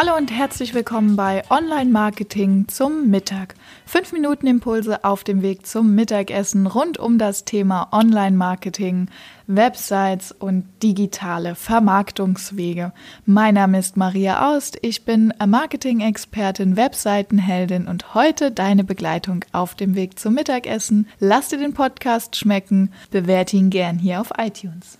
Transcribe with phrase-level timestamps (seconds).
[0.00, 3.56] Hallo und herzlich willkommen bei Online Marketing zum Mittag.
[3.84, 9.08] Fünf Minuten Impulse auf dem Weg zum Mittagessen rund um das Thema Online Marketing,
[9.48, 12.92] Websites und digitale Vermarktungswege.
[13.26, 19.96] Mein Name ist Maria Aust, ich bin Marketing-Expertin, Webseitenheldin und heute deine Begleitung auf dem
[19.96, 21.08] Weg zum Mittagessen.
[21.18, 24.96] Lass dir den Podcast schmecken, bewerte ihn gern hier auf iTunes.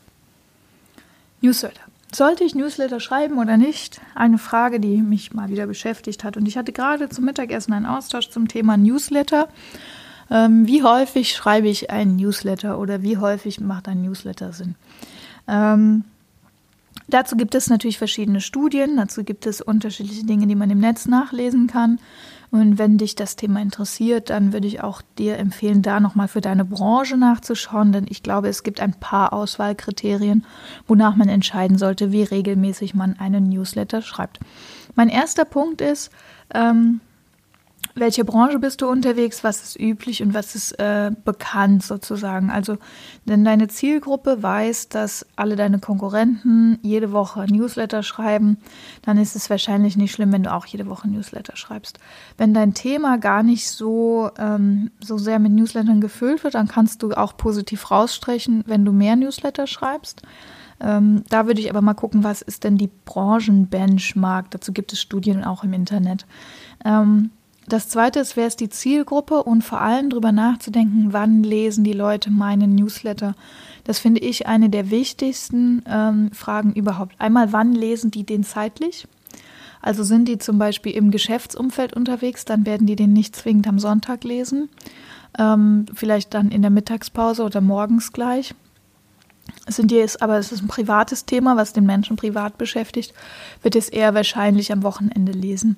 [1.41, 1.88] Newsletter.
[2.13, 4.01] Sollte ich Newsletter schreiben oder nicht?
[4.15, 6.37] Eine Frage, die mich mal wieder beschäftigt hat.
[6.37, 9.49] Und ich hatte gerade zum Mittagessen einen Austausch zum Thema Newsletter.
[10.31, 14.75] Ähm, wie häufig schreibe ich einen Newsletter oder wie häufig macht ein Newsletter Sinn?
[15.47, 16.05] Ähm,
[17.09, 21.07] dazu gibt es natürlich verschiedene Studien, dazu gibt es unterschiedliche Dinge, die man im Netz
[21.07, 21.99] nachlesen kann.
[22.51, 26.41] Und wenn dich das Thema interessiert, dann würde ich auch dir empfehlen, da nochmal für
[26.41, 30.47] deine Branche nachzuschauen, denn ich glaube, es gibt ein paar Auswahlkriterien,
[30.87, 34.41] wonach man entscheiden sollte, wie regelmäßig man einen Newsletter schreibt.
[34.95, 36.11] Mein erster Punkt ist,
[36.55, 37.01] ähm,
[38.01, 42.51] welche Branche bist du unterwegs, was ist üblich und was ist äh, bekannt sozusagen.
[42.51, 42.79] Also,
[43.25, 48.59] wenn deine Zielgruppe weiß, dass alle deine Konkurrenten jede Woche Newsletter schreiben,
[49.03, 51.99] dann ist es wahrscheinlich nicht schlimm, wenn du auch jede Woche Newsletter schreibst.
[52.37, 57.03] Wenn dein Thema gar nicht so, ähm, so sehr mit Newslettern gefüllt wird, dann kannst
[57.03, 60.23] du auch positiv rausstreichen, wenn du mehr Newsletter schreibst.
[60.81, 64.51] Ähm, da würde ich aber mal gucken, was ist denn die Branchenbenchmark?
[64.51, 66.27] Dazu gibt es Studien auch im Internet.
[66.85, 67.31] Ähm,
[67.69, 71.93] das zweite ist, wer ist die Zielgruppe und vor allem darüber nachzudenken, wann lesen die
[71.93, 73.35] Leute meinen Newsletter.
[73.85, 77.15] Das finde ich eine der wichtigsten ähm, Fragen überhaupt.
[77.19, 79.07] Einmal, wann lesen die den zeitlich?
[79.81, 83.79] Also sind die zum Beispiel im Geschäftsumfeld unterwegs, dann werden die den nicht zwingend am
[83.79, 84.69] Sonntag lesen.
[85.39, 88.55] Ähm, vielleicht dann in der Mittagspause oder morgens gleich.
[89.67, 93.15] Sind die es, aber es ist ein privates Thema, was den Menschen privat beschäftigt,
[93.63, 95.77] wird es eher wahrscheinlich am Wochenende lesen.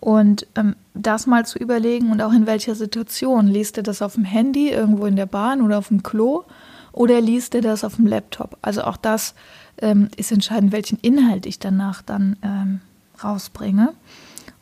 [0.00, 3.48] Und ähm, das mal zu überlegen und auch in welcher Situation.
[3.48, 6.44] Liest er das auf dem Handy, irgendwo in der Bahn oder auf dem Klo?
[6.92, 8.56] Oder liest er das auf dem Laptop?
[8.62, 9.34] Also auch das
[9.78, 12.80] ähm, ist entscheidend, welchen Inhalt ich danach dann ähm,
[13.22, 13.92] rausbringe.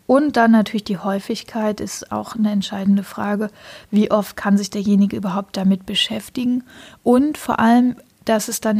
[0.07, 3.51] Und dann natürlich die Häufigkeit ist auch eine entscheidende Frage.
[3.91, 6.65] Wie oft kann sich derjenige überhaupt damit beschäftigen?
[7.03, 8.79] Und vor allem, dass es dann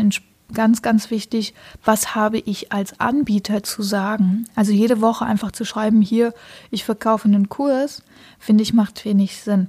[0.53, 1.55] ganz, ganz wichtig,
[1.85, 4.47] was habe ich als Anbieter zu sagen?
[4.55, 6.33] Also jede Woche einfach zu schreiben, hier,
[6.71, 8.03] ich verkaufe einen Kurs,
[8.39, 9.69] finde ich, macht wenig Sinn.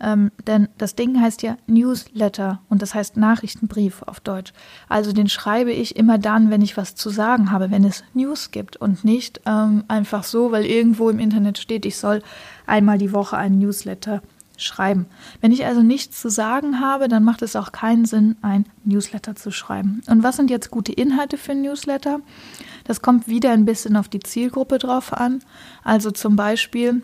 [0.00, 4.52] Ähm, denn das Ding heißt ja Newsletter und das heißt Nachrichtenbrief auf Deutsch.
[4.88, 8.50] Also den schreibe ich immer dann, wenn ich was zu sagen habe, wenn es News
[8.50, 12.22] gibt und nicht ähm, einfach so, weil irgendwo im Internet steht, ich soll
[12.66, 14.22] einmal die Woche einen Newsletter
[14.56, 15.06] schreiben.
[15.40, 19.34] Wenn ich also nichts zu sagen habe, dann macht es auch keinen Sinn, ein Newsletter
[19.34, 20.02] zu schreiben.
[20.08, 22.20] Und was sind jetzt gute Inhalte für ein Newsletter?
[22.84, 25.40] Das kommt wieder ein bisschen auf die Zielgruppe drauf an.
[25.82, 27.02] Also zum Beispiel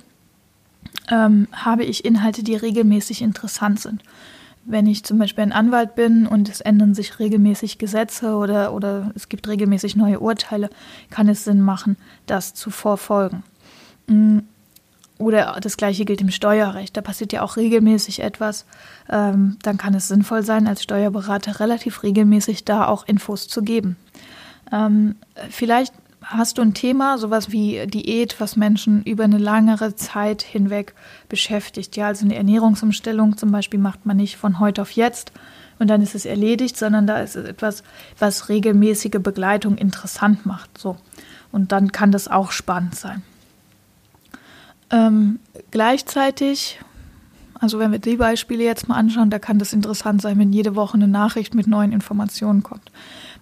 [1.11, 4.03] ähm, habe ich Inhalte, die regelmäßig interessant sind.
[4.65, 9.11] Wenn ich zum Beispiel ein Anwalt bin und es ändern sich regelmäßig Gesetze oder, oder
[9.15, 10.71] es gibt regelmäßig neue Urteile,
[11.09, 11.97] kann es Sinn machen,
[12.27, 13.43] das zu verfolgen.
[14.07, 14.41] Mm,
[15.21, 16.97] oder das gleiche gilt im Steuerrecht.
[16.97, 18.65] Da passiert ja auch regelmäßig etwas.
[19.09, 23.97] Ähm, dann kann es sinnvoll sein, als Steuerberater relativ regelmäßig da auch Infos zu geben.
[24.73, 25.17] Ähm,
[25.51, 25.93] vielleicht
[26.23, 30.95] hast du ein Thema, sowas wie Diät, was Menschen über eine langere Zeit hinweg
[31.29, 31.97] beschäftigt.
[31.97, 35.33] Ja, also eine Ernährungsumstellung zum Beispiel macht man nicht von heute auf jetzt
[35.79, 37.83] und dann ist es erledigt, sondern da ist es etwas,
[38.19, 40.79] was regelmäßige Begleitung interessant macht.
[40.79, 40.97] So.
[41.53, 43.23] Und dann kann das auch spannend sein.
[44.91, 45.39] Ähm,
[45.71, 46.81] gleichzeitig,
[47.55, 50.75] also wenn wir die Beispiele jetzt mal anschauen, da kann das interessant sein, wenn jede
[50.75, 52.91] Woche eine Nachricht mit neuen Informationen kommt.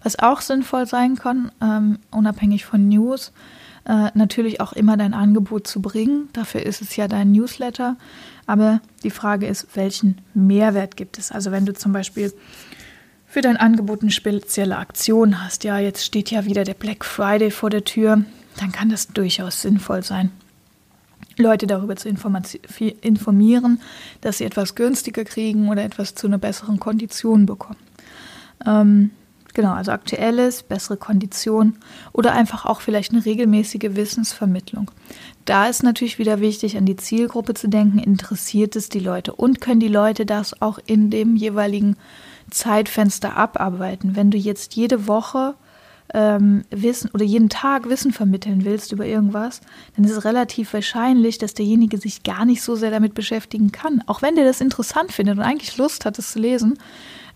[0.03, 3.33] Was auch sinnvoll sein kann, ähm, unabhängig von News,
[3.89, 6.29] äh, natürlich auch immer dein Angebot zu bringen.
[6.35, 7.97] Dafür ist es ja dein Newsletter.
[8.47, 11.33] Aber die Frage ist, welchen Mehrwert gibt es?
[11.33, 12.33] Also wenn du zum Beispiel
[13.27, 17.51] für dein Angebot eine spezielle Aktion hast, ja, jetzt steht ja wieder der Black Friday
[17.51, 18.25] vor der Tür,
[18.59, 20.31] dann kann das durchaus sinnvoll sein.
[21.39, 23.81] Leute darüber zu informieren,
[24.21, 27.79] dass sie etwas günstiger kriegen oder etwas zu einer besseren Kondition bekommen.
[28.67, 29.11] Ähm,
[29.55, 31.77] genau, also aktuelles, bessere Kondition
[32.13, 34.91] oder einfach auch vielleicht eine regelmäßige Wissensvermittlung.
[35.45, 39.61] Da ist natürlich wieder wichtig, an die Zielgruppe zu denken, interessiert es die Leute und
[39.61, 41.97] können die Leute das auch in dem jeweiligen
[42.51, 44.17] Zeitfenster abarbeiten.
[44.17, 45.55] Wenn du jetzt jede Woche
[46.15, 49.61] ähm, Wissen oder jeden Tag Wissen vermitteln willst über irgendwas,
[49.95, 54.03] dann ist es relativ wahrscheinlich, dass derjenige sich gar nicht so sehr damit beschäftigen kann.
[54.07, 56.79] Auch wenn der das interessant findet und eigentlich Lust hat, es zu lesen,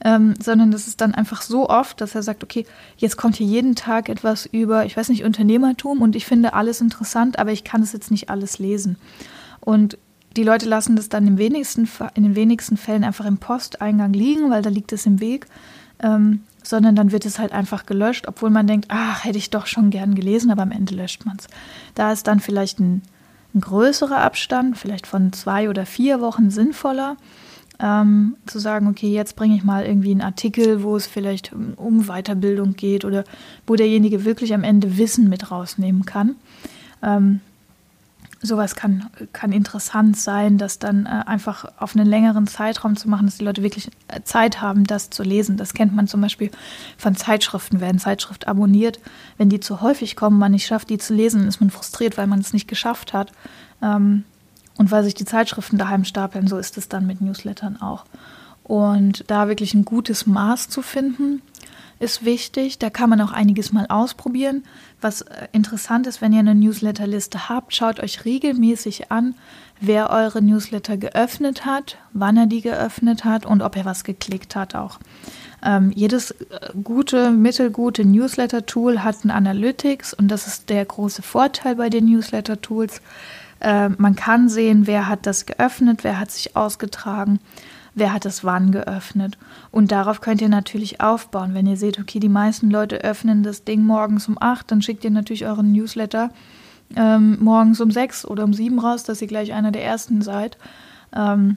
[0.05, 2.67] ähm, sondern das ist dann einfach so oft, dass er sagt, okay,
[2.97, 6.81] jetzt kommt hier jeden Tag etwas über, ich weiß nicht, Unternehmertum und ich finde alles
[6.81, 8.97] interessant, aber ich kann es jetzt nicht alles lesen.
[9.61, 9.99] Und
[10.37, 14.51] die Leute lassen das dann im wenigsten, in den wenigsten Fällen einfach im Posteingang liegen,
[14.51, 15.47] weil da liegt es im Weg,
[16.03, 19.67] ähm, sondern dann wird es halt einfach gelöscht, obwohl man denkt, ach, hätte ich doch
[19.67, 21.47] schon gern gelesen, aber am Ende löscht man es.
[21.95, 23.03] Da ist dann vielleicht ein,
[23.55, 27.17] ein, größerer Abstand, vielleicht von zwei oder vier Wochen sinnvoller,
[27.81, 32.05] ähm, zu sagen, okay, jetzt bringe ich mal irgendwie einen Artikel, wo es vielleicht um
[32.07, 33.25] Weiterbildung geht oder
[33.67, 36.37] wo derjenige wirklich am Ende Wissen mit rausnehmen kann.
[37.03, 37.41] Ähm,
[38.43, 43.27] sowas kann, kann interessant sein, das dann äh, einfach auf einen längeren Zeitraum zu machen,
[43.27, 45.57] dass die Leute wirklich äh, Zeit haben, das zu lesen.
[45.57, 46.51] Das kennt man zum Beispiel
[46.99, 47.81] von Zeitschriften.
[47.81, 48.99] Wer eine Zeitschrift abonniert,
[49.39, 52.27] wenn die zu häufig kommen, man nicht schafft, die zu lesen, ist man frustriert, weil
[52.27, 53.33] man es nicht geschafft hat.
[53.81, 54.25] Ähm,
[54.77, 58.05] und weil sich die Zeitschriften daheim stapeln, so ist es dann mit Newslettern auch.
[58.65, 61.43] Und da wirklich ein gutes Maß zu finden,
[62.03, 62.79] ist wichtig.
[62.79, 64.65] Da kann man auch einiges mal ausprobieren.
[65.01, 69.35] Was äh, interessant ist, wenn ihr eine Newsletterliste habt, schaut euch regelmäßig an,
[69.81, 74.57] wer eure Newsletter geöffnet hat, wann er die geöffnet hat und ob er was geklickt
[74.57, 74.99] hat auch.
[75.65, 81.77] Ähm, jedes äh, gute, mittelgute Newsletter-Tool hat ein Analytics und das ist der große Vorteil
[81.77, 83.01] bei den Newsletter-Tools.
[83.61, 87.39] Äh, man kann sehen, wer hat das geöffnet, wer hat sich ausgetragen
[87.95, 89.39] wer hat es wann geöffnet.
[89.71, 91.55] Und darauf könnt ihr natürlich aufbauen.
[91.55, 95.05] Wenn ihr seht, okay, die meisten Leute öffnen das Ding morgens um 8, dann schickt
[95.05, 96.31] ihr natürlich euren Newsletter
[96.97, 100.59] ähm, morgens um 6 oder um 7 raus, dass ihr gleich einer der ersten seid.
[101.15, 101.57] Ähm,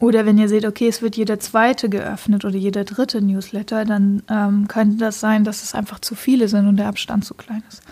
[0.00, 4.22] oder wenn ihr seht, okay, es wird jeder zweite geöffnet oder jeder dritte Newsletter, dann
[4.30, 7.62] ähm, könnte das sein, dass es einfach zu viele sind und der Abstand zu klein
[7.68, 7.82] ist.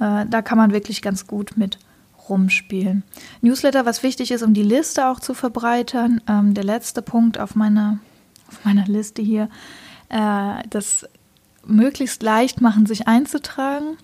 [0.00, 1.78] Äh, da kann man wirklich ganz gut mit
[2.28, 3.02] rumspielen.
[3.40, 6.20] Newsletter, was wichtig ist, um die Liste auch zu verbreitern.
[6.28, 7.98] Ähm, der letzte Punkt auf meiner,
[8.48, 9.48] auf meiner Liste hier,
[10.08, 11.06] äh, das
[11.66, 13.96] möglichst leicht machen, sich einzutragen.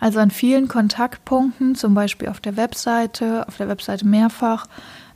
[0.00, 4.66] Also an vielen Kontaktpunkten, zum Beispiel auf der Webseite, auf der Webseite mehrfach,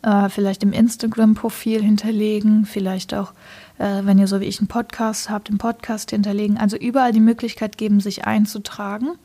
[0.02, 3.32] äh, vielleicht im Instagram-Profil hinterlegen, vielleicht auch,
[3.78, 6.58] äh, wenn ihr so wie ich einen Podcast habt, im Podcast hinterlegen.
[6.58, 9.18] Also überall die Möglichkeit geben, sich einzutragen.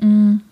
[0.00, 0.42] Mhm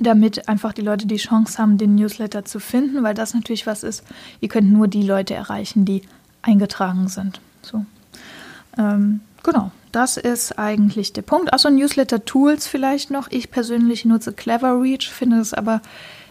[0.00, 3.82] damit einfach die Leute die Chance haben, den Newsletter zu finden, weil das natürlich was
[3.82, 4.02] ist,
[4.40, 6.02] ihr könnt nur die Leute erreichen, die
[6.42, 7.40] eingetragen sind.
[7.62, 7.84] So.
[8.78, 11.52] Ähm, genau, das ist eigentlich der Punkt.
[11.52, 13.30] Achso, Newsletter-Tools vielleicht noch.
[13.30, 15.82] Ich persönlich nutze Cleverreach, finde es aber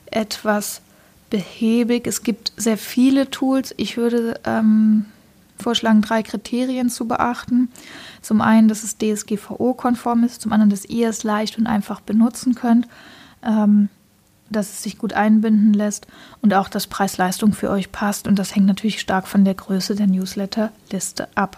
[0.06, 0.82] etwas
[1.30, 2.08] behäbig.
[2.08, 3.76] Es gibt sehr viele Tools.
[3.78, 5.06] Ich würde ähm,
[5.60, 7.70] vorschlagen, drei Kriterien zu beachten.
[8.22, 12.56] Zum einen, dass es DSGVO-konform ist, zum anderen, dass ihr es leicht und einfach benutzen
[12.56, 12.88] könnt
[13.44, 13.90] ähm,
[14.50, 16.08] dass es sich gut einbinden lässt
[16.42, 18.28] und auch, dass Preis-Leistung für euch passt.
[18.28, 21.58] Und das hängt natürlich stark von der Größe der Newsletter-Liste ab.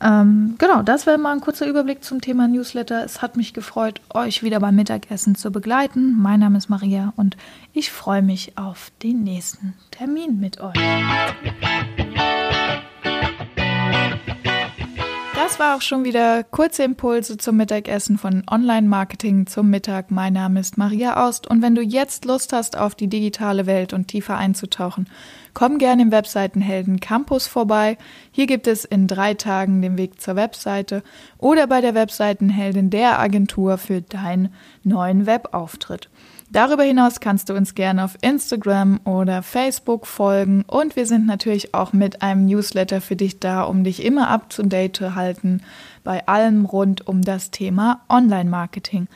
[0.00, 3.04] Ähm, genau, das wäre mal ein kurzer Überblick zum Thema Newsletter.
[3.04, 6.20] Es hat mich gefreut, euch wieder beim Mittagessen zu begleiten.
[6.20, 7.36] Mein Name ist Maria und
[7.72, 10.74] ich freue mich auf den nächsten Termin mit euch.
[15.44, 20.10] Das war auch schon wieder kurze Impulse zum Mittagessen von Online-Marketing zum Mittag.
[20.10, 23.92] Mein Name ist Maria Aust und wenn du jetzt Lust hast, auf die digitale Welt
[23.92, 25.06] und tiefer einzutauchen,
[25.52, 27.98] komm gerne im Webseitenhelden Campus vorbei.
[28.32, 31.02] Hier gibt es in drei Tagen den Weg zur Webseite
[31.36, 34.48] oder bei der Webseitenheldin der Agentur für deinen
[34.82, 36.08] neuen Webauftritt.
[36.54, 41.74] Darüber hinaus kannst du uns gerne auf Instagram oder Facebook folgen und wir sind natürlich
[41.74, 45.62] auch mit einem Newsletter für dich da, um dich immer up to date zu halten
[46.04, 49.08] bei allem rund um das Thema Online-Marketing.